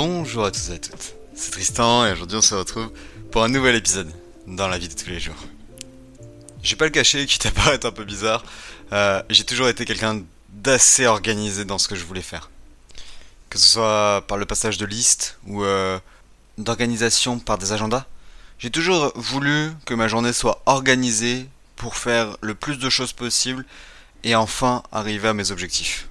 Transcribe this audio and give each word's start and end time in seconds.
Bonjour 0.00 0.44
à 0.44 0.52
tous 0.52 0.70
et 0.70 0.74
à 0.74 0.78
toutes, 0.78 1.16
c'est 1.34 1.50
Tristan 1.50 2.06
et 2.06 2.12
aujourd'hui 2.12 2.36
on 2.36 2.40
se 2.40 2.54
retrouve 2.54 2.92
pour 3.32 3.42
un 3.42 3.48
nouvel 3.48 3.74
épisode 3.74 4.08
dans 4.46 4.68
la 4.68 4.78
vie 4.78 4.86
de 4.86 4.94
tous 4.94 5.08
les 5.08 5.18
jours. 5.18 5.34
Je 6.62 6.70
vais 6.70 6.76
pas 6.76 6.84
le 6.84 6.92
cacher, 6.92 7.26
quitte 7.26 7.46
à 7.46 7.50
paraître 7.50 7.84
un 7.84 7.90
peu 7.90 8.04
bizarre, 8.04 8.44
euh, 8.92 9.20
j'ai 9.28 9.42
toujours 9.42 9.66
été 9.66 9.84
quelqu'un 9.84 10.22
d'assez 10.50 11.06
organisé 11.06 11.64
dans 11.64 11.78
ce 11.78 11.88
que 11.88 11.96
je 11.96 12.04
voulais 12.04 12.22
faire. 12.22 12.48
Que 13.50 13.58
ce 13.58 13.66
soit 13.66 14.24
par 14.28 14.38
le 14.38 14.46
passage 14.46 14.78
de 14.78 14.86
liste 14.86 15.36
ou 15.48 15.64
euh, 15.64 15.98
d'organisation 16.58 17.40
par 17.40 17.58
des 17.58 17.72
agendas. 17.72 18.06
J'ai 18.60 18.70
toujours 18.70 19.12
voulu 19.16 19.72
que 19.84 19.94
ma 19.94 20.06
journée 20.06 20.32
soit 20.32 20.62
organisée 20.66 21.48
pour 21.74 21.96
faire 21.96 22.36
le 22.40 22.54
plus 22.54 22.78
de 22.78 22.88
choses 22.88 23.12
possible 23.12 23.64
et 24.22 24.36
enfin 24.36 24.84
arriver 24.92 25.26
à 25.26 25.34
mes 25.34 25.50
objectifs. 25.50 26.08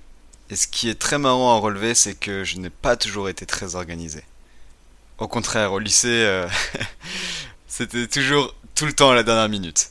Et 0.50 0.56
ce 0.56 0.68
qui 0.68 0.90
est 0.90 0.98
très 0.98 1.18
marrant 1.18 1.56
à 1.56 1.60
relever, 1.60 1.94
c'est 1.94 2.16
que 2.16 2.44
je 2.44 2.58
n'ai 2.58 2.70
pas 2.70 2.96
toujours 2.96 3.28
été 3.28 3.46
très 3.46 3.76
organisé. 3.76 4.24
Au 5.18 5.28
contraire, 5.28 5.74
au 5.74 5.80
lycée, 5.80 6.08
euh, 6.08 6.48
c'était 7.68 8.08
toujours 8.08 8.56
tout 8.76 8.86
le 8.86 8.94
temps 8.94 9.12
à 9.12 9.16
la 9.16 9.24
dernière 9.24 9.50
minute. 9.50 9.90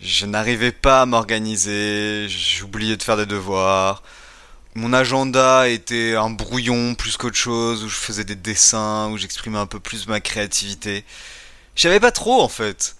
Je 0.00 0.26
n'arrivais 0.26 0.72
pas 0.72 1.02
à 1.02 1.06
m'organiser, 1.06 2.28
j'oubliais 2.28 2.96
de 2.96 3.02
faire 3.02 3.16
des 3.16 3.26
devoirs. 3.26 4.02
Mon 4.74 4.92
agenda 4.92 5.68
était 5.68 6.14
un 6.14 6.30
brouillon 6.30 6.94
plus 6.94 7.16
qu'autre 7.16 7.36
chose, 7.36 7.84
où 7.84 7.88
je 7.88 7.96
faisais 7.96 8.24
des 8.24 8.34
dessins, 8.34 9.08
où 9.10 9.18
j'exprimais 9.18 9.58
un 9.58 9.66
peu 9.66 9.80
plus 9.80 10.06
ma 10.08 10.20
créativité. 10.20 11.04
Je 11.76 11.82
savais 11.82 12.00
pas 12.00 12.10
trop 12.10 12.40
en 12.40 12.48
fait. 12.48 12.96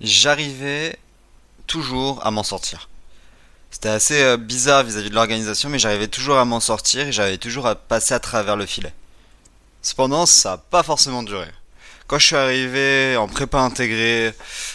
J'arrivais 0.00 0.98
toujours 1.66 2.24
à 2.26 2.30
m'en 2.30 2.42
sortir. 2.42 2.88
C'était 3.74 3.88
assez 3.88 4.22
euh, 4.22 4.36
bizarre 4.36 4.84
vis-à-vis 4.84 5.10
de 5.10 5.16
l'organisation, 5.16 5.68
mais 5.68 5.80
j'arrivais 5.80 6.06
toujours 6.06 6.38
à 6.38 6.44
m'en 6.44 6.60
sortir 6.60 7.08
et 7.08 7.12
j'arrivais 7.12 7.38
toujours 7.38 7.66
à 7.66 7.74
passer 7.74 8.14
à 8.14 8.20
travers 8.20 8.54
le 8.54 8.66
filet. 8.66 8.94
Cependant, 9.82 10.26
ça 10.26 10.50
n'a 10.50 10.58
pas 10.58 10.84
forcément 10.84 11.24
duré. 11.24 11.48
Quand 12.06 12.20
je 12.20 12.24
suis 12.24 12.36
arrivé 12.36 13.16
en 13.16 13.26
prépa 13.26 13.58
intégrée 13.58 14.32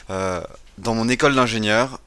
euh, 0.10 0.42
dans 0.80 0.96
mon 0.96 1.08
école 1.08 1.34
d'ingénieur, 1.34 2.02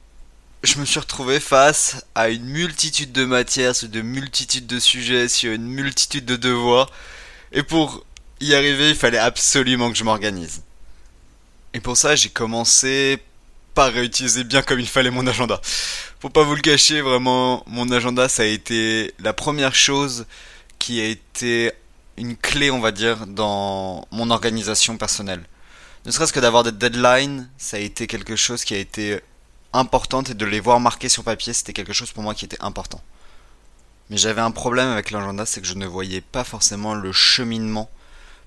je 0.61 0.77
me 0.77 0.85
suis 0.85 0.99
retrouvé 0.99 1.39
face 1.39 2.05
à 2.13 2.29
une 2.29 2.45
multitude 2.45 3.11
de 3.11 3.25
matières, 3.25 3.75
sur 3.75 3.89
de 3.89 4.01
multitudes 4.01 4.67
de 4.67 4.77
sujets, 4.77 5.27
sur 5.29 5.51
une 5.51 5.65
multitude 5.65 6.25
de 6.25 6.35
devoirs. 6.35 6.91
Et 7.53 7.63
pour 7.63 8.05
y 8.39 8.53
arriver, 8.53 8.91
il 8.91 8.95
fallait 8.95 9.17
absolument 9.17 9.89
que 9.89 9.97
je 9.97 10.03
m'organise. 10.03 10.61
Et 11.73 11.79
pour 11.79 11.97
ça, 11.97 12.15
j'ai 12.15 12.29
commencé 12.29 13.19
par 13.73 13.91
réutiliser 13.91 14.43
bien 14.43 14.61
comme 14.61 14.79
il 14.79 14.87
fallait 14.87 15.11
mon 15.11 15.25
agenda. 15.27 15.59
Faut 16.19 16.29
pas 16.29 16.43
vous 16.43 16.55
le 16.55 16.61
cacher, 16.61 17.01
vraiment, 17.01 17.63
mon 17.67 17.89
agenda, 17.91 18.29
ça 18.29 18.43
a 18.43 18.45
été 18.45 19.13
la 19.19 19.33
première 19.33 19.75
chose 19.75 20.25
qui 20.79 21.01
a 21.01 21.05
été 21.05 21.71
une 22.17 22.37
clé, 22.37 22.69
on 22.71 22.79
va 22.79 22.91
dire, 22.91 23.25
dans 23.27 24.07
mon 24.11 24.29
organisation 24.29 24.97
personnelle. 24.97 25.43
Ne 26.05 26.11
serait-ce 26.11 26.33
que 26.33 26.39
d'avoir 26.39 26.63
des 26.63 26.71
deadlines, 26.71 27.49
ça 27.57 27.77
a 27.77 27.79
été 27.79 28.07
quelque 28.07 28.35
chose 28.35 28.63
qui 28.63 28.73
a 28.73 28.77
été 28.77 29.19
important 29.71 30.21
et 30.23 30.33
de 30.33 30.45
les 30.45 30.59
voir 30.59 30.79
marqués 30.79 31.09
sur 31.09 31.23
papier, 31.23 31.53
c'était 31.53 31.73
quelque 31.73 31.93
chose 31.93 32.11
pour 32.11 32.23
moi 32.23 32.35
qui 32.35 32.45
était 32.45 32.61
important. 32.61 33.01
Mais 34.09 34.17
j'avais 34.17 34.41
un 34.41 34.51
problème 34.51 34.89
avec 34.89 35.11
l'agenda, 35.11 35.45
c'est 35.45 35.61
que 35.61 35.67
je 35.67 35.73
ne 35.75 35.85
voyais 35.85 36.21
pas 36.21 36.43
forcément 36.43 36.93
le 36.93 37.11
cheminement 37.11 37.89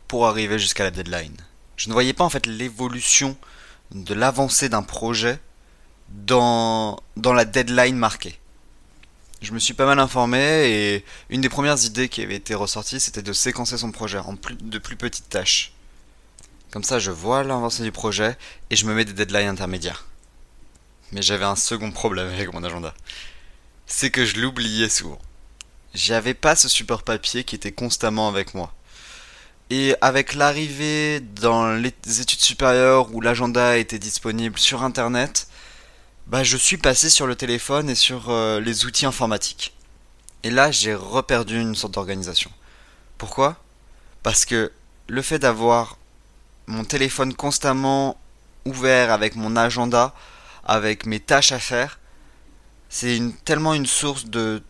pour 0.07 0.27
arriver 0.27 0.59
jusqu'à 0.59 0.85
la 0.85 0.91
deadline. 0.91 1.37
Je 1.77 1.89
ne 1.89 1.95
voyais 1.95 2.13
pas 2.13 2.25
en 2.25 2.31
fait 2.31 2.47
l'évolution 2.47 3.37
de 3.93 4.15
l'avancée 4.15 4.69
d'un 4.69 4.83
projet 4.83 5.39
dans, 6.09 7.01
la 7.17 7.45
deadline 7.45 7.97
marquée. 7.97 8.39
Je 9.43 9.53
me 9.53 9.59
suis 9.59 9.75
pas 9.75 9.87
mal 9.87 9.99
informé 9.99 10.39
et 10.39 11.05
une 11.29 11.41
des 11.41 11.49
premières 11.49 11.85
idées 11.85 12.09
qui 12.09 12.23
avait 12.23 12.37
été 12.37 12.55
ressortie 12.55 13.01
c'était 13.01 13.23
de 13.23 13.33
séquencer 13.33 13.77
son 13.77 13.93
projet 13.93 14.19
en 14.19 14.35
plus, 14.35 14.57
de 14.57 14.79
plus 14.79 14.97
petites 14.97 15.29
tâches. 15.29 15.73
Comme 16.71 16.85
ça 16.85 16.99
je 16.99 17.11
vois 17.11 17.45
l'avancée 17.45 17.83
du 17.83 17.93
projet 17.93 18.37
et 18.71 18.77
je 18.77 18.87
me 18.87 18.95
mets 18.95 19.05
des 19.05 19.13
deadlines 19.13 19.49
intermédiaires. 19.49 20.07
Mais 21.13 21.23
j'avais 21.23 21.45
un 21.45 21.57
second 21.57 21.93
problème 21.93 22.29
avec 22.29 22.53
mon 22.53 22.65
agenda. 22.65 22.95
C'est 23.87 24.11
que 24.11 24.25
je 24.25 24.41
l'oubliais 24.41 24.89
souvent. 24.89 25.21
J'avais 25.95 26.35
pas 26.35 26.57
ce 26.57 26.69
support 26.69 27.05
papier 27.05 27.45
qui 27.45 27.55
était 27.55 27.73
constamment 27.73 28.29
avec 28.29 28.55
moi. 28.55 28.75
Et 29.71 29.97
avec 30.01 30.35
l'arrivée 30.35 31.21
dans 31.21 31.73
les 31.73 31.93
études 32.21 32.41
supérieures 32.41 33.13
où 33.13 33.21
l'agenda 33.21 33.77
était 33.79 33.99
disponible 33.99 34.59
sur 34.59 34.85
internet, 34.85 35.49
bah 36.29 36.45
je 36.45 36.57
suis 36.57 36.77
passé 36.77 37.11
sur 37.11 37.27
le 37.27 37.35
téléphone 37.35 37.91
et 37.91 37.97
sur 37.97 38.31
euh, 38.31 38.61
les 38.61 38.85
outils 38.85 39.07
informatiques. 39.07 39.75
Et 40.45 40.51
là, 40.51 40.71
j'ai 40.71 40.95
reperdu 40.95 41.61
une 41.61 41.75
sorte 41.75 41.95
d'organisation. 41.95 42.51
Pourquoi? 43.19 43.57
Parce 44.23 44.45
que 44.45 44.71
le 45.09 45.23
fait 45.23 45.41
d'avoir 45.41 45.99
mon 46.69 46.85
téléphone 46.85 47.35
constamment 47.35 48.17
ouvert 48.65 49.11
avec 49.11 49.35
mon 49.35 49.57
agenda, 49.57 50.15
avec 50.65 51.07
mes 51.07 51.19
tâches 51.19 51.53
à 51.53 51.59
faire, 51.59 51.99
c'est 52.89 53.21
tellement 53.45 53.75
une 53.75 53.87
source 53.87 54.27
de 54.27 54.63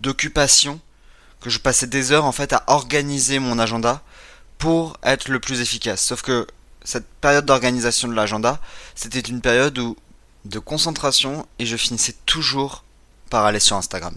d'occupation 0.00 0.80
que 1.40 1.50
je 1.50 1.58
passais 1.58 1.86
des 1.86 2.12
heures 2.12 2.24
en 2.24 2.32
fait 2.32 2.52
à 2.52 2.62
organiser 2.68 3.40
mon 3.40 3.58
agenda 3.58 4.02
pour 4.58 4.98
être 5.02 5.28
le 5.28 5.40
plus 5.40 5.60
efficace. 5.60 6.04
Sauf 6.04 6.22
que 6.22 6.46
cette 6.84 7.06
période 7.20 7.46
d'organisation 7.46 8.08
de 8.08 8.14
l'agenda, 8.14 8.60
c'était 8.94 9.20
une 9.20 9.40
période 9.40 9.78
de 10.44 10.58
concentration 10.58 11.46
et 11.58 11.66
je 11.66 11.76
finissais 11.76 12.14
toujours 12.26 12.84
par 13.30 13.44
aller 13.44 13.60
sur 13.60 13.76
Instagram. 13.76 14.16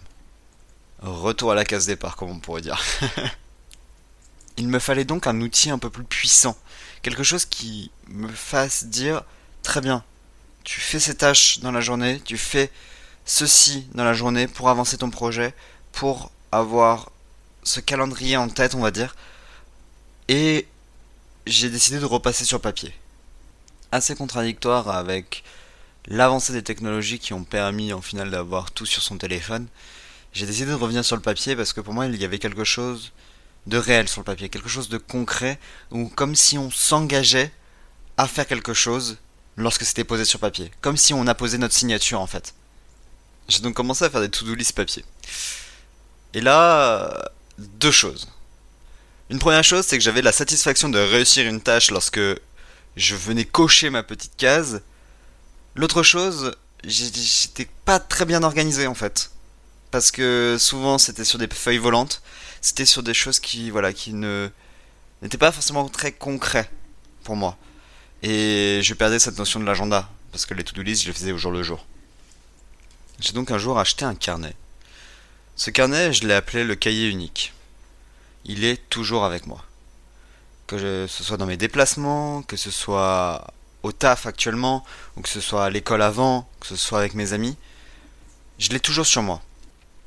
Retour 1.01 1.51
à 1.51 1.55
la 1.55 1.65
case 1.65 1.85
départ, 1.85 2.15
comme 2.15 2.29
on 2.29 2.39
pourrait 2.39 2.61
dire. 2.61 2.83
Il 4.57 4.67
me 4.67 4.79
fallait 4.79 5.05
donc 5.05 5.27
un 5.27 5.41
outil 5.41 5.71
un 5.71 5.79
peu 5.79 5.89
plus 5.89 6.03
puissant, 6.03 6.55
quelque 7.01 7.23
chose 7.23 7.45
qui 7.45 7.89
me 8.09 8.27
fasse 8.27 8.85
dire 8.85 9.23
très 9.63 9.81
bien, 9.81 10.03
tu 10.63 10.79
fais 10.79 10.99
ces 10.99 11.15
tâches 11.15 11.59
dans 11.59 11.71
la 11.71 11.81
journée, 11.81 12.21
tu 12.25 12.37
fais 12.37 12.69
ceci 13.25 13.87
dans 13.93 14.03
la 14.03 14.13
journée 14.13 14.47
pour 14.47 14.69
avancer 14.69 14.97
ton 14.97 15.09
projet, 15.09 15.53
pour 15.91 16.31
avoir 16.51 17.11
ce 17.63 17.79
calendrier 17.79 18.37
en 18.37 18.49
tête, 18.49 18.75
on 18.75 18.81
va 18.81 18.91
dire, 18.91 19.15
et 20.31 20.65
j'ai 21.45 21.69
décidé 21.69 21.99
de 21.99 22.05
repasser 22.05 22.45
sur 22.45 22.61
papier. 22.61 22.93
Assez 23.91 24.15
contradictoire 24.15 24.87
avec 24.87 25.43
l'avancée 26.07 26.53
des 26.53 26.63
technologies 26.63 27.19
qui 27.19 27.33
ont 27.33 27.43
permis 27.43 27.91
en 27.91 28.01
final 28.01 28.31
d'avoir 28.31 28.71
tout 28.71 28.85
sur 28.85 29.03
son 29.03 29.17
téléphone. 29.17 29.67
J'ai 30.31 30.45
décidé 30.45 30.71
de 30.71 30.75
revenir 30.75 31.03
sur 31.03 31.17
le 31.17 31.21
papier 31.21 31.57
parce 31.57 31.73
que 31.73 31.81
pour 31.81 31.93
moi 31.93 32.05
il 32.05 32.15
y 32.15 32.23
avait 32.23 32.39
quelque 32.39 32.63
chose 32.63 33.11
de 33.67 33.77
réel 33.77 34.07
sur 34.07 34.21
le 34.21 34.25
papier, 34.25 34.47
quelque 34.47 34.69
chose 34.69 34.87
de 34.87 34.97
concret, 34.97 35.59
ou 35.91 36.07
comme 36.07 36.37
si 36.37 36.57
on 36.57 36.71
s'engageait 36.71 37.51
à 38.15 38.25
faire 38.25 38.47
quelque 38.47 38.73
chose 38.73 39.17
lorsque 39.57 39.83
c'était 39.83 40.05
posé 40.05 40.23
sur 40.23 40.39
papier, 40.39 40.71
comme 40.79 40.95
si 40.95 41.13
on 41.13 41.27
a 41.27 41.35
posé 41.35 41.57
notre 41.57 41.75
signature 41.75 42.21
en 42.21 42.27
fait. 42.27 42.53
J'ai 43.49 43.59
donc 43.59 43.73
commencé 43.73 44.05
à 44.05 44.09
faire 44.09 44.21
des 44.21 44.29
to-do 44.29 44.55
list 44.55 44.71
papier. 44.77 45.03
Et 46.33 46.39
là, 46.39 47.33
deux 47.57 47.91
choses. 47.91 48.29
Une 49.31 49.39
première 49.39 49.63
chose, 49.63 49.85
c'est 49.85 49.97
que 49.97 50.03
j'avais 50.03 50.21
la 50.21 50.33
satisfaction 50.33 50.89
de 50.89 50.99
réussir 50.99 51.47
une 51.47 51.61
tâche 51.61 51.89
lorsque 51.89 52.19
je 52.97 53.15
venais 53.15 53.45
cocher 53.45 53.89
ma 53.89 54.03
petite 54.03 54.35
case. 54.35 54.81
L'autre 55.73 56.03
chose, 56.03 56.53
j'étais 56.83 57.69
pas 57.85 57.97
très 57.97 58.25
bien 58.25 58.43
organisé 58.43 58.87
en 58.87 58.93
fait. 58.93 59.31
Parce 59.89 60.11
que 60.11 60.57
souvent 60.59 60.97
c'était 60.97 61.23
sur 61.23 61.39
des 61.39 61.47
feuilles 61.47 61.77
volantes, 61.77 62.21
c'était 62.59 62.83
sur 62.83 63.03
des 63.03 63.13
choses 63.13 63.39
qui, 63.39 63.69
voilà, 63.69 63.93
qui 63.93 64.11
n'étaient 64.11 65.37
pas 65.39 65.53
forcément 65.53 65.87
très 65.87 66.11
concrets 66.11 66.69
pour 67.23 67.37
moi. 67.37 67.57
Et 68.23 68.81
je 68.83 68.93
perdais 68.93 69.17
cette 69.17 69.37
notion 69.37 69.61
de 69.61 69.65
l'agenda, 69.65 70.09
parce 70.33 70.45
que 70.45 70.53
les 70.53 70.65
to-do 70.65 70.81
list, 70.81 71.03
je 71.03 71.07
les 71.07 71.13
faisais 71.13 71.31
au 71.31 71.37
jour 71.37 71.53
le 71.53 71.63
jour. 71.63 71.85
J'ai 73.21 73.31
donc 73.31 73.49
un 73.49 73.57
jour 73.57 73.79
acheté 73.79 74.03
un 74.03 74.13
carnet. 74.13 74.55
Ce 75.55 75.69
carnet, 75.69 76.11
je 76.11 76.27
l'ai 76.27 76.33
appelé 76.33 76.65
le 76.65 76.75
cahier 76.75 77.07
unique 77.07 77.53
il 78.45 78.63
est 78.63 78.89
toujours 78.89 79.25
avec 79.25 79.47
moi. 79.47 79.63
Que 80.67 81.07
ce 81.07 81.23
soit 81.23 81.37
dans 81.37 81.45
mes 81.45 81.57
déplacements, 81.57 82.43
que 82.43 82.55
ce 82.55 82.71
soit 82.71 83.53
au 83.83 83.91
taf 83.91 84.25
actuellement, 84.25 84.85
ou 85.17 85.21
que 85.21 85.29
ce 85.29 85.41
soit 85.41 85.65
à 85.65 85.69
l'école 85.69 86.01
avant, 86.01 86.49
que 86.59 86.67
ce 86.67 86.75
soit 86.75 86.99
avec 86.99 87.13
mes 87.13 87.33
amis, 87.33 87.57
je 88.59 88.69
l'ai 88.69 88.79
toujours 88.79 89.05
sur 89.05 89.21
moi. 89.21 89.41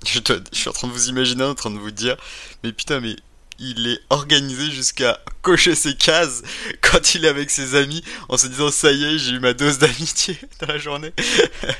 Je, 0.07 0.21
suis 0.53 0.69
en 0.69 0.73
train 0.73 0.89
de 0.89 0.93
vous 0.93 1.09
imaginer, 1.09 1.45
en 1.45 1.55
train 1.55 1.71
de 1.71 1.79
vous 1.79 1.91
dire, 1.91 2.17
mais 2.63 2.73
putain, 2.73 3.01
mais 3.01 3.17
il 3.59 3.87
est 3.87 4.01
organisé 4.11 4.71
jusqu'à 4.71 5.19
cocher 5.43 5.75
ses 5.75 5.97
cases 5.97 6.43
quand 6.83 7.15
il 7.15 7.25
est 7.25 7.29
avec 7.29 7.51
ses 7.51 7.75
amis 7.75 8.03
en 8.29 8.37
se 8.37 8.49
disant 8.49 8.71
ça 8.71 8.93
y 8.93 9.05
est, 9.05 9.19
j'ai 9.19 9.33
eu 9.33 9.41
ma 9.41 9.55
dose 9.55 9.79
d'amitié 9.79 10.39
dans 10.61 10.67
la 10.67 10.79
journée. 10.79 11.13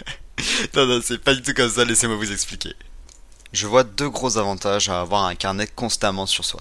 non, 0.75 0.87
non, 0.87 1.01
c'est 1.03 1.19
pas 1.19 1.35
du 1.35 1.43
tout 1.43 1.53
comme 1.53 1.71
ça, 1.71 1.85
laissez-moi 1.85 2.17
vous 2.17 2.33
expliquer 2.33 2.75
je 3.55 3.67
vois 3.69 3.85
deux 3.85 4.11
gros 4.11 4.37
avantages 4.37 4.89
à 4.89 5.01
avoir 5.01 5.25
un 5.25 5.37
carnet 5.37 5.67
constamment 5.67 6.27
sur 6.27 6.45
soi. 6.45 6.61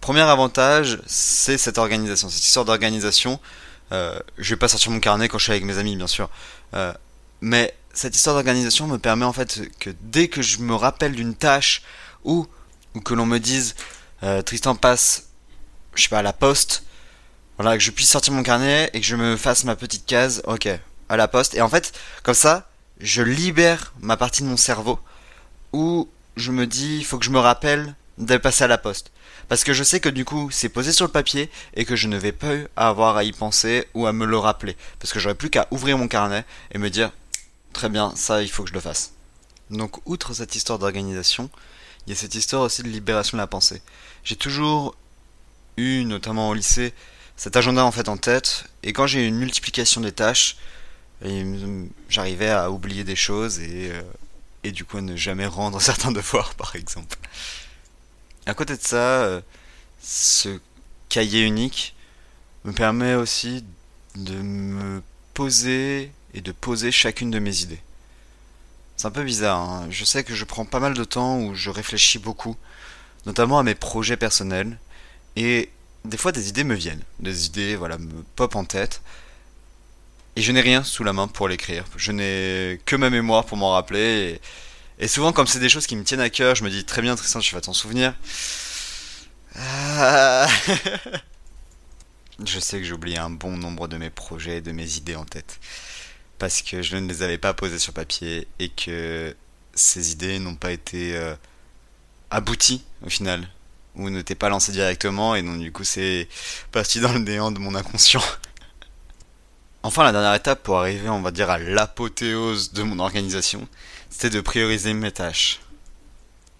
Premier 0.00 0.22
avantage, 0.22 1.00
c'est 1.06 1.56
cette 1.56 1.78
organisation, 1.78 2.28
cette 2.28 2.44
histoire 2.44 2.64
d'organisation. 2.64 3.38
Euh, 3.92 4.18
je 4.36 4.50
vais 4.50 4.58
pas 4.58 4.66
sortir 4.66 4.90
mon 4.90 4.98
carnet 4.98 5.28
quand 5.28 5.38
je 5.38 5.44
suis 5.44 5.52
avec 5.52 5.64
mes 5.64 5.78
amis, 5.78 5.94
bien 5.94 6.08
sûr. 6.08 6.28
Euh, 6.74 6.92
mais 7.40 7.72
cette 7.94 8.16
histoire 8.16 8.34
d'organisation 8.34 8.88
me 8.88 8.98
permet 8.98 9.24
en 9.24 9.32
fait 9.32 9.60
que 9.78 9.90
dès 10.00 10.26
que 10.26 10.42
je 10.42 10.58
me 10.58 10.74
rappelle 10.74 11.12
d'une 11.12 11.36
tâche 11.36 11.82
ou, 12.24 12.48
que 13.04 13.14
l'on 13.14 13.26
me 13.26 13.38
dise 13.38 13.76
euh, 14.24 14.42
Tristan 14.42 14.74
passe, 14.74 15.28
je 15.94 16.02
sais 16.02 16.08
pas, 16.08 16.18
à 16.18 16.22
la 16.22 16.32
poste, 16.32 16.82
voilà, 17.58 17.76
que 17.76 17.82
je 17.82 17.92
puisse 17.92 18.10
sortir 18.10 18.32
mon 18.32 18.42
carnet 18.42 18.90
et 18.92 19.00
que 19.00 19.06
je 19.06 19.14
me 19.14 19.36
fasse 19.36 19.62
ma 19.62 19.76
petite 19.76 20.04
case, 20.06 20.42
ok, 20.46 20.68
à 21.08 21.16
la 21.16 21.28
poste. 21.28 21.54
Et 21.54 21.60
en 21.60 21.68
fait, 21.68 21.92
comme 22.24 22.34
ça, 22.34 22.68
je 22.98 23.22
libère 23.22 23.92
ma 24.00 24.16
partie 24.16 24.42
de 24.42 24.48
mon 24.48 24.56
cerveau 24.56 24.98
où 25.72 26.08
je 26.36 26.52
me 26.52 26.66
dis, 26.66 26.98
il 26.98 27.04
faut 27.04 27.18
que 27.18 27.24
je 27.24 27.30
me 27.30 27.38
rappelle 27.38 27.94
de 28.18 28.36
passer 28.36 28.64
à 28.64 28.68
la 28.68 28.78
poste. 28.78 29.10
Parce 29.48 29.64
que 29.64 29.72
je 29.72 29.82
sais 29.82 30.00
que 30.00 30.08
du 30.08 30.24
coup, 30.24 30.50
c'est 30.50 30.68
posé 30.68 30.92
sur 30.92 31.04
le 31.04 31.10
papier 31.10 31.50
et 31.74 31.84
que 31.84 31.96
je 31.96 32.08
ne 32.08 32.16
vais 32.16 32.32
pas 32.32 32.54
avoir 32.76 33.16
à 33.16 33.24
y 33.24 33.32
penser 33.32 33.86
ou 33.94 34.06
à 34.06 34.12
me 34.12 34.24
le 34.24 34.38
rappeler. 34.38 34.76
Parce 34.98 35.12
que 35.12 35.18
j'aurais 35.18 35.34
plus 35.34 35.50
qu'à 35.50 35.66
ouvrir 35.70 35.98
mon 35.98 36.08
carnet 36.08 36.44
et 36.72 36.78
me 36.78 36.90
dire, 36.90 37.10
très 37.72 37.88
bien, 37.88 38.12
ça, 38.16 38.42
il 38.42 38.50
faut 38.50 38.62
que 38.62 38.70
je 38.70 38.74
le 38.74 38.80
fasse. 38.80 39.12
Donc, 39.70 40.06
outre 40.06 40.34
cette 40.34 40.54
histoire 40.54 40.78
d'organisation, 40.78 41.50
il 42.06 42.10
y 42.10 42.16
a 42.16 42.18
cette 42.18 42.34
histoire 42.34 42.62
aussi 42.62 42.82
de 42.82 42.88
libération 42.88 43.36
de 43.36 43.42
la 43.42 43.46
pensée. 43.46 43.82
J'ai 44.24 44.36
toujours 44.36 44.94
eu, 45.76 46.04
notamment 46.04 46.48
au 46.48 46.54
lycée, 46.54 46.92
cet 47.36 47.56
agenda 47.56 47.84
en 47.84 47.92
fait 47.92 48.08
en 48.08 48.16
tête, 48.16 48.64
et 48.82 48.92
quand 48.92 49.06
j'ai 49.06 49.26
une 49.26 49.36
multiplication 49.36 50.00
des 50.00 50.12
tâches, 50.12 50.56
j'arrivais 52.08 52.50
à 52.50 52.70
oublier 52.70 53.04
des 53.04 53.16
choses 53.16 53.60
et, 53.60 53.90
euh, 53.92 54.02
et 54.64 54.72
du 54.72 54.84
coup 54.84 55.00
ne 55.00 55.16
jamais 55.16 55.46
rendre 55.46 55.80
certains 55.90 56.12
devoirs 56.12 56.54
par 56.54 56.76
exemple. 56.76 57.18
À 58.46 58.54
côté 58.54 58.76
de 58.76 58.82
ça, 58.82 59.22
euh, 59.22 59.40
ce 60.02 60.60
cahier 61.08 61.42
unique 61.42 61.94
me 62.64 62.72
permet 62.72 63.14
aussi 63.14 63.64
de 64.16 64.34
me 64.34 65.02
poser 65.34 66.12
et 66.34 66.40
de 66.40 66.52
poser 66.52 66.90
chacune 66.90 67.30
de 67.30 67.38
mes 67.38 67.60
idées. 67.60 67.80
C'est 68.96 69.06
un 69.06 69.10
peu 69.10 69.24
bizarre, 69.24 69.58
hein. 69.58 69.86
je 69.90 70.04
sais 70.04 70.22
que 70.22 70.34
je 70.34 70.44
prends 70.44 70.64
pas 70.64 70.80
mal 70.80 70.94
de 70.94 71.04
temps 71.04 71.40
où 71.40 71.54
je 71.54 71.70
réfléchis 71.70 72.18
beaucoup, 72.18 72.56
notamment 73.26 73.58
à 73.58 73.62
mes 73.62 73.74
projets 73.74 74.16
personnels, 74.16 74.78
et 75.36 75.70
des 76.04 76.16
fois 76.16 76.32
des 76.32 76.48
idées 76.48 76.64
me 76.64 76.74
viennent, 76.74 77.02
des 77.20 77.46
idées 77.46 77.74
voilà 77.74 77.98
me 77.98 78.22
pop 78.36 78.54
en 78.54 78.64
tête, 78.64 79.02
et 80.36 80.42
je 80.42 80.52
n'ai 80.52 80.60
rien 80.60 80.82
sous 80.82 81.04
la 81.04 81.12
main 81.12 81.28
pour 81.28 81.48
l'écrire. 81.48 81.84
Je 81.96 82.12
n'ai 82.12 82.80
que 82.86 82.96
ma 82.96 83.10
mémoire 83.10 83.44
pour 83.44 83.58
m'en 83.58 83.72
rappeler. 83.72 84.40
Et, 84.98 85.08
souvent, 85.08 85.32
comme 85.32 85.46
c'est 85.46 85.58
des 85.58 85.68
choses 85.68 85.86
qui 85.86 85.96
me 85.96 86.04
tiennent 86.04 86.20
à 86.20 86.30
cœur, 86.30 86.54
je 86.54 86.64
me 86.64 86.70
dis 86.70 86.84
très 86.84 87.02
bien, 87.02 87.16
Tristan, 87.16 87.40
tu 87.40 87.54
vas 87.54 87.60
t'en 87.60 87.72
souvenir. 87.72 88.14
Ah. 89.56 90.48
je 92.44 92.58
sais 92.58 92.78
que 92.78 92.84
j'ai 92.84 92.92
oublié 92.92 93.18
un 93.18 93.30
bon 93.30 93.56
nombre 93.56 93.88
de 93.88 93.96
mes 93.96 94.10
projets, 94.10 94.60
de 94.60 94.72
mes 94.72 94.96
idées 94.96 95.16
en 95.16 95.24
tête. 95.24 95.60
Parce 96.38 96.62
que 96.62 96.82
je 96.82 96.96
ne 96.96 97.08
les 97.08 97.22
avais 97.22 97.38
pas 97.38 97.52
posées 97.52 97.78
sur 97.78 97.92
papier 97.92 98.48
et 98.58 98.68
que 98.70 99.36
ces 99.74 100.12
idées 100.12 100.38
n'ont 100.38 100.56
pas 100.56 100.72
été 100.72 101.16
euh, 101.16 101.34
abouties 102.30 102.84
au 103.04 103.10
final. 103.10 103.46
Ou 103.94 104.08
n'étaient 104.08 104.34
pas 104.34 104.48
lancées 104.48 104.72
directement 104.72 105.34
et 105.34 105.42
donc 105.42 105.60
du 105.60 105.70
coup 105.70 105.84
c'est 105.84 106.26
parti 106.72 106.98
dans 107.00 107.12
le 107.12 107.18
néant 107.18 107.50
de 107.52 107.58
mon 107.58 107.74
inconscient. 107.74 108.22
Enfin, 109.84 110.04
la 110.04 110.12
dernière 110.12 110.34
étape 110.34 110.62
pour 110.62 110.78
arriver, 110.78 111.08
on 111.08 111.22
va 111.22 111.32
dire, 111.32 111.50
à 111.50 111.58
l'apothéose 111.58 112.72
de 112.72 112.84
mon 112.84 113.00
organisation, 113.00 113.66
c'était 114.10 114.30
de 114.30 114.40
prioriser 114.40 114.94
mes 114.94 115.10
tâches. 115.10 115.58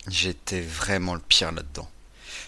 J'étais 0.09 0.61
vraiment 0.61 1.15
le 1.15 1.21
pire 1.21 1.53
là-dedans. 1.53 1.89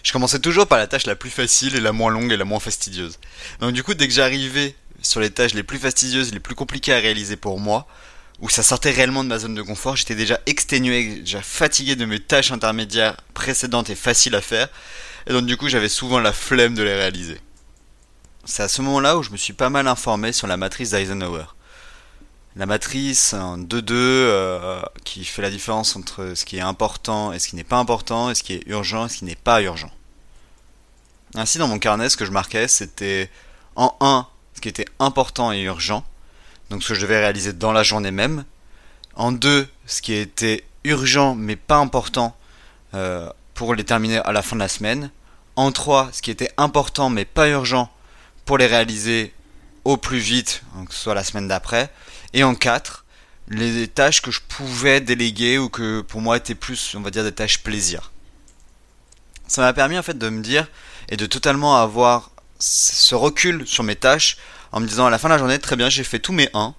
Je 0.03 0.11
commençais 0.11 0.39
toujours 0.39 0.67
par 0.67 0.77
la 0.77 0.87
tâche 0.87 1.05
la 1.05 1.15
plus 1.15 1.29
facile 1.29 1.77
et 1.77 1.79
la 1.79 1.93
moins 1.93 2.11
longue 2.11 2.31
et 2.31 2.37
la 2.37 2.43
moins 2.43 2.59
fastidieuse. 2.59 3.19
Donc 3.61 3.71
du 3.71 3.83
coup, 3.83 3.93
dès 3.93 4.05
que 4.05 4.13
j'arrivais 4.13 4.75
sur 5.01 5.21
les 5.21 5.31
tâches 5.31 5.53
les 5.53 5.63
plus 5.63 5.79
fastidieuses, 5.79 6.33
les 6.33 6.41
plus 6.41 6.55
compliquées 6.55 6.93
à 6.93 6.99
réaliser 6.99 7.37
pour 7.37 7.57
moi, 7.57 7.87
où 8.41 8.49
ça 8.49 8.61
sortait 8.61 8.91
réellement 8.91 9.23
de 9.23 9.29
ma 9.29 9.39
zone 9.39 9.55
de 9.55 9.61
confort, 9.61 9.95
j'étais 9.95 10.15
déjà 10.15 10.41
exténué, 10.45 11.19
déjà 11.19 11.41
fatigué 11.41 11.95
de 11.95 12.03
mes 12.03 12.19
tâches 12.19 12.51
intermédiaires 12.51 13.15
précédentes 13.33 13.89
et 13.89 13.95
faciles 13.95 14.35
à 14.35 14.41
faire, 14.41 14.67
et 15.25 15.31
donc 15.31 15.45
du 15.45 15.55
coup 15.55 15.69
j'avais 15.69 15.89
souvent 15.89 16.19
la 16.19 16.33
flemme 16.33 16.75
de 16.75 16.83
les 16.83 16.93
réaliser 16.93 17.39
c'est 18.45 18.63
à 18.63 18.67
ce 18.67 18.81
moment-là 18.83 19.17
où 19.17 19.23
je 19.23 19.31
me 19.31 19.37
suis 19.37 19.53
pas 19.53 19.69
mal 19.69 19.87
informé 19.87 20.31
sur 20.31 20.47
la 20.47 20.55
matrice 20.55 20.91
d'Eisenhower. 20.91 21.45
La 22.55 22.65
matrice 22.65 23.33
en 23.33 23.57
2-2 23.57 23.91
euh, 23.91 24.81
qui 25.03 25.25
fait 25.25 25.41
la 25.41 25.49
différence 25.49 25.95
entre 25.95 26.33
ce 26.35 26.45
qui 26.45 26.57
est 26.57 26.61
important 26.61 27.33
et 27.33 27.39
ce 27.39 27.49
qui 27.49 27.55
n'est 27.55 27.65
pas 27.65 27.77
important, 27.77 28.29
et 28.29 28.35
ce 28.35 28.43
qui 28.43 28.53
est 28.53 28.63
urgent 28.67 29.07
et 29.07 29.09
ce 29.09 29.17
qui 29.17 29.25
n'est 29.25 29.35
pas 29.35 29.61
urgent. 29.61 29.91
Ainsi, 31.33 31.57
dans 31.57 31.67
mon 31.67 31.79
carnet, 31.79 32.07
ce 32.07 32.15
que 32.15 32.23
je 32.23 32.31
marquais, 32.31 32.69
c'était 32.69 33.29
en 33.75 33.97
1, 33.99 34.25
ce 34.53 34.61
qui 34.61 34.69
était 34.69 34.85
important 34.99 35.51
et 35.51 35.61
urgent, 35.61 36.05
donc 36.69 36.81
ce 36.81 36.89
que 36.89 36.93
je 36.93 37.01
devais 37.01 37.19
réaliser 37.19 37.51
dans 37.51 37.73
la 37.73 37.83
journée 37.83 38.11
même. 38.11 38.45
En 39.15 39.31
2, 39.31 39.67
ce 39.85 40.01
qui 40.01 40.13
était 40.13 40.63
urgent 40.85 41.35
mais 41.35 41.55
pas 41.55 41.77
important 41.77 42.35
euh, 42.93 43.29
pour 43.53 43.75
les 43.75 43.83
terminer 43.83 44.19
à 44.19 44.31
la 44.31 44.41
fin 44.41 44.55
de 44.55 44.61
la 44.61 44.69
semaine. 44.69 45.09
En 45.57 45.71
3, 45.71 46.09
ce 46.13 46.21
qui 46.21 46.31
était 46.31 46.51
important 46.57 47.09
mais 47.09 47.25
pas 47.25 47.49
urgent 47.49 47.89
pour 48.45 48.57
les 48.57 48.67
réaliser 48.67 49.33
au 49.83 49.97
plus 49.97 50.19
vite, 50.19 50.63
que 50.87 50.93
ce 50.93 50.99
soit 50.99 51.13
la 51.13 51.23
semaine 51.23 51.47
d'après. 51.47 51.91
Et 52.33 52.43
en 52.43 52.55
4, 52.55 53.05
les 53.49 53.87
tâches 53.87 54.21
que 54.21 54.31
je 54.31 54.41
pouvais 54.47 55.01
déléguer 55.01 55.57
ou 55.57 55.69
que 55.69 56.01
pour 56.01 56.21
moi 56.21 56.37
étaient 56.37 56.55
plus, 56.55 56.95
on 56.95 57.01
va 57.01 57.11
dire, 57.11 57.23
des 57.23 57.31
tâches 57.31 57.59
plaisir. 57.59 58.11
Ça 59.47 59.61
m'a 59.61 59.73
permis 59.73 59.97
en 59.97 60.03
fait 60.03 60.17
de 60.17 60.29
me 60.29 60.41
dire 60.41 60.67
et 61.09 61.17
de 61.17 61.25
totalement 61.25 61.77
avoir 61.77 62.31
ce 62.59 63.13
recul 63.13 63.67
sur 63.67 63.83
mes 63.83 63.95
tâches 63.95 64.37
en 64.71 64.79
me 64.79 64.87
disant 64.87 65.05
à 65.05 65.09
la 65.09 65.19
fin 65.19 65.27
de 65.27 65.33
la 65.33 65.37
journée, 65.37 65.59
très 65.59 65.75
bien, 65.75 65.89
j'ai 65.89 66.03
fait 66.03 66.19
tous 66.19 66.33
mes 66.33 66.49
1. 66.53 66.73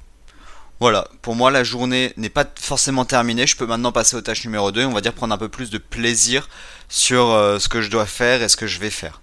Voilà, 0.80 1.08
pour 1.22 1.34
moi 1.34 1.50
la 1.50 1.64
journée 1.64 2.12
n'est 2.16 2.28
pas 2.28 2.44
forcément 2.60 3.06
terminée, 3.06 3.46
je 3.46 3.56
peux 3.56 3.66
maintenant 3.66 3.92
passer 3.92 4.14
aux 4.16 4.20
tâches 4.20 4.44
numéro 4.44 4.72
2, 4.72 4.84
on 4.84 4.92
va 4.92 5.00
dire 5.00 5.14
prendre 5.14 5.32
un 5.32 5.38
peu 5.38 5.48
plus 5.48 5.70
de 5.70 5.78
plaisir 5.78 6.48
sur 6.88 7.30
euh, 7.30 7.58
ce 7.58 7.68
que 7.68 7.80
je 7.80 7.88
dois 7.88 8.04
faire 8.04 8.42
et 8.42 8.48
ce 8.48 8.56
que 8.56 8.66
je 8.66 8.78
vais 8.78 8.90
faire. 8.90 9.22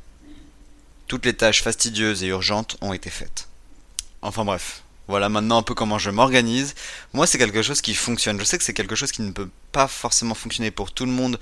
Toutes 1.07 1.25
les 1.25 1.33
tâches 1.33 1.63
fastidieuses 1.63 2.23
et 2.23 2.27
urgentes 2.27 2.77
ont 2.81 2.93
été 2.93 3.09
faites. 3.09 3.47
Enfin 4.21 4.45
bref, 4.45 4.83
voilà 5.07 5.29
maintenant 5.29 5.57
un 5.57 5.63
peu 5.63 5.73
comment 5.73 5.99
je 5.99 6.09
m'organise. 6.09 6.75
Moi, 7.13 7.27
c'est 7.27 7.37
quelque 7.37 7.61
chose 7.61 7.81
qui 7.81 7.93
fonctionne. 7.93 8.39
Je 8.39 8.45
sais 8.45 8.57
que 8.57 8.63
c'est 8.63 8.73
quelque 8.73 8.95
chose 8.95 9.11
qui 9.11 9.21
ne 9.21 9.31
peut 9.31 9.49
pas 9.71 9.87
forcément 9.87 10.33
fonctionner 10.33 10.71
pour 10.71 10.91
tout 10.93 11.05
le 11.05 11.11
monde, 11.11 11.39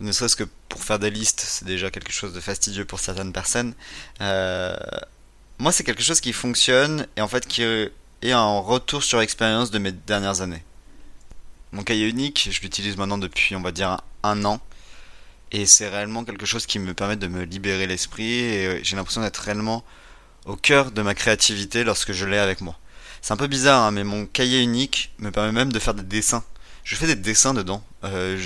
ne 0.00 0.12
serait-ce 0.12 0.36
que 0.36 0.44
pour 0.68 0.82
faire 0.82 0.98
des 0.98 1.10
listes, 1.10 1.40
c'est 1.40 1.64
déjà 1.64 1.90
quelque 1.90 2.12
chose 2.12 2.32
de 2.32 2.40
fastidieux 2.40 2.84
pour 2.84 3.00
certaines 3.00 3.32
personnes. 3.32 3.74
Euh, 4.20 4.76
moi, 5.58 5.72
c'est 5.72 5.84
quelque 5.84 6.02
chose 6.02 6.20
qui 6.20 6.32
fonctionne 6.32 7.06
et 7.16 7.20
en 7.20 7.28
fait 7.28 7.46
qui 7.46 7.62
est 7.62 8.32
un 8.32 8.58
retour 8.58 9.04
sur 9.04 9.20
expérience 9.20 9.70
de 9.70 9.78
mes 9.78 9.92
dernières 9.92 10.40
années. 10.40 10.64
Mon 11.72 11.82
cahier 11.82 12.08
unique, 12.08 12.48
je 12.50 12.60
l'utilise 12.60 12.96
maintenant 12.96 13.18
depuis, 13.18 13.54
on 13.56 13.62
va 13.62 13.72
dire, 13.72 14.00
un 14.22 14.44
an. 14.44 14.60
Et 15.52 15.66
c'est 15.66 15.88
réellement 15.88 16.24
quelque 16.24 16.46
chose 16.46 16.66
qui 16.66 16.78
me 16.78 16.94
permet 16.94 17.16
de 17.16 17.26
me 17.28 17.44
libérer 17.44 17.86
l'esprit 17.86 18.32
et 18.32 18.66
euh, 18.66 18.80
j'ai 18.82 18.96
l'impression 18.96 19.20
d'être 19.20 19.38
réellement 19.38 19.84
au 20.46 20.56
cœur 20.56 20.90
de 20.90 21.02
ma 21.02 21.14
créativité 21.14 21.84
lorsque 21.84 22.12
je 22.12 22.24
l'ai 22.24 22.38
avec 22.38 22.60
moi. 22.60 22.78
C'est 23.20 23.32
un 23.32 23.36
peu 23.36 23.46
bizarre, 23.46 23.82
hein, 23.82 23.90
mais 23.92 24.02
mon 24.02 24.26
cahier 24.26 24.60
unique 24.60 25.12
me 25.18 25.30
permet 25.30 25.52
même 25.52 25.72
de 25.72 25.78
faire 25.78 25.94
des 25.94 26.02
dessins. 26.02 26.42
Je 26.84 26.96
fais 26.96 27.06
des 27.06 27.14
dessins 27.14 27.54
dedans. 27.54 27.84
Euh, 28.02 28.36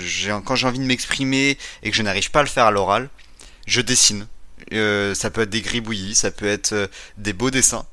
quand 0.44 0.56
j'ai 0.56 0.66
envie 0.66 0.78
de 0.78 0.84
m'exprimer 0.84 1.56
et 1.82 1.90
que 1.90 1.96
je 1.96 2.02
n'arrive 2.02 2.30
pas 2.30 2.40
à 2.40 2.42
le 2.42 2.48
faire 2.48 2.66
à 2.66 2.70
l'oral, 2.70 3.08
je 3.66 3.80
dessine. 3.80 4.26
Euh, 4.72 5.14
ça 5.14 5.30
peut 5.30 5.42
être 5.42 5.50
des 5.50 5.60
gribouillis, 5.60 6.14
ça 6.14 6.30
peut 6.30 6.46
être 6.46 6.72
euh, 6.72 6.86
des 7.18 7.32
beaux 7.32 7.50
dessins, 7.50 7.86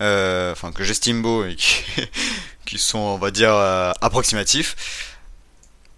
euh, 0.00 0.52
enfin 0.52 0.70
que 0.70 0.84
j'estime 0.84 1.22
beaux 1.22 1.44
et 1.44 1.56
qui, 1.56 1.82
qui, 2.66 2.78
sont, 2.78 2.98
on 2.98 3.18
va 3.18 3.30
dire, 3.30 3.54
approximatifs. 4.00 4.76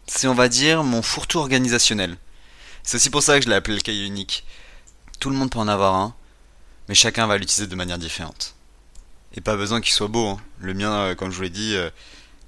C'est, 0.07 0.26
on 0.26 0.35
va 0.35 0.49
dire, 0.49 0.85
mon 0.85 1.02
fourre-tout 1.02 1.38
organisationnel. 1.38 2.17
C'est 2.82 2.96
aussi 2.96 3.10
pour 3.10 3.22
ça 3.22 3.38
que 3.38 3.44
je 3.44 3.48
l'ai 3.48 3.54
appelé 3.54 3.76
le 3.76 3.82
cahier 3.82 4.04
unique. 4.04 4.44
Tout 5.20 5.30
le 5.30 5.36
monde 5.36 5.50
peut 5.50 5.58
en 5.58 5.68
avoir 5.68 5.94
un, 5.94 6.14
mais 6.88 6.94
chacun 6.94 7.26
va 7.26 7.38
l'utiliser 7.38 7.66
de 7.66 7.76
manière 7.76 7.98
différente. 7.98 8.54
Et 9.34 9.40
pas 9.40 9.56
besoin 9.56 9.80
qu'il 9.80 9.92
soit 9.92 10.08
beau. 10.08 10.28
Hein. 10.28 10.40
Le 10.58 10.74
mien, 10.74 10.92
euh, 10.92 11.14
comme 11.14 11.30
je 11.30 11.36
vous 11.36 11.42
l'ai 11.42 11.50
dit, 11.50 11.74
euh, 11.74 11.90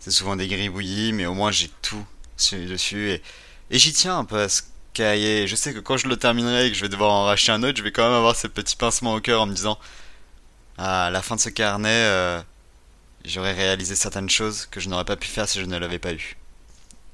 c'est 0.01 0.11
souvent 0.11 0.37
des 0.37 0.49
gribouillis, 0.49 1.13
mais 1.13 1.27
au 1.27 1.35
moins 1.35 1.51
j'ai 1.51 1.71
tout 1.83 2.05
dessus. 2.53 3.11
Et, 3.11 3.23
et 3.71 3.79
j'y 3.79 3.93
tiens 3.93 4.19
un 4.19 4.25
peu 4.25 4.41
à 4.41 4.49
ce 4.49 4.63
cahier. 4.93 5.47
Je 5.47 5.57
sais 5.57 5.73
que 5.73 5.79
quand 5.79 5.97
je 5.97 6.09
le 6.09 6.17
terminerai 6.17 6.67
et 6.67 6.71
que 6.71 6.77
je 6.77 6.83
vais 6.83 6.89
devoir 6.89 7.13
en 7.13 7.25
racheter 7.25 7.53
un 7.53 7.63
autre, 7.63 7.79
je 7.79 7.83
vais 7.83 7.93
quand 7.93 8.05
même 8.05 8.13
avoir 8.13 8.37
ce 8.37 8.47
petit 8.47 8.77
pincement 8.77 9.15
au 9.15 9.21
cœur 9.21 9.43
en 9.43 9.47
me 9.47 9.55
disant 9.55 9.79
à 10.79 11.11
la 11.11 11.23
fin 11.23 11.37
de 11.37 11.41
ce 11.41 11.49
carnet, 11.49 11.89
euh, 11.89 12.41
j'aurais 13.25 13.53
réalisé 13.53 13.95
certaines 13.95 14.31
choses 14.31 14.67
que 14.67 14.81
je 14.81 14.89
n'aurais 14.89 15.05
pas 15.05 15.17
pu 15.17 15.29
faire 15.29 15.49
si 15.49 15.61
je 15.61 15.65
ne 15.65 15.79
l'avais 15.79 15.99
pas 15.99 16.13
eu. 16.13 16.37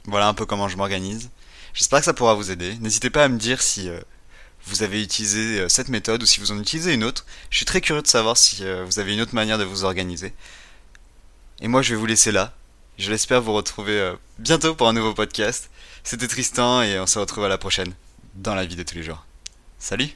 Voilà 0.06 0.28
un 0.28 0.34
peu 0.34 0.46
comment 0.46 0.68
je 0.68 0.76
m'organise. 0.76 1.30
J'espère 1.74 2.00
que 2.00 2.04
ça 2.04 2.14
pourra 2.14 2.34
vous 2.34 2.50
aider. 2.50 2.76
N'hésitez 2.80 3.10
pas 3.10 3.24
à 3.24 3.28
me 3.28 3.38
dire 3.38 3.62
si 3.62 3.88
euh, 3.88 4.00
vous 4.66 4.82
avez 4.82 5.02
utilisé 5.02 5.60
euh, 5.60 5.68
cette 5.68 5.88
méthode 5.88 6.22
ou 6.22 6.26
si 6.26 6.40
vous 6.40 6.52
en 6.52 6.58
utilisez 6.58 6.94
une 6.94 7.04
autre. 7.04 7.24
Je 7.50 7.56
suis 7.56 7.66
très 7.66 7.80
curieux 7.80 8.02
de 8.02 8.06
savoir 8.06 8.36
si 8.36 8.64
euh, 8.64 8.84
vous 8.84 8.98
avez 8.98 9.12
une 9.12 9.20
autre 9.20 9.34
manière 9.34 9.58
de 9.58 9.64
vous 9.64 9.84
organiser. 9.84 10.32
Et 11.60 11.68
moi, 11.68 11.82
je 11.82 11.90
vais 11.90 12.00
vous 12.00 12.06
laisser 12.06 12.32
là. 12.32 12.52
Je 12.98 13.10
l'espère 13.10 13.40
vous 13.40 13.54
retrouver 13.54 14.14
bientôt 14.38 14.74
pour 14.74 14.88
un 14.88 14.92
nouveau 14.92 15.14
podcast. 15.14 15.70
C'était 16.04 16.28
Tristan 16.28 16.82
et 16.82 16.98
on 17.00 17.06
se 17.06 17.18
retrouve 17.18 17.44
à 17.44 17.48
la 17.48 17.56
prochaine 17.56 17.94
dans 18.34 18.54
la 18.54 18.66
vie 18.66 18.76
de 18.76 18.82
tous 18.82 18.94
les 18.94 19.02
jours. 19.02 19.24
Salut 19.78 20.10